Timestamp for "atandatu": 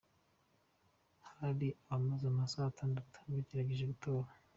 2.69-3.15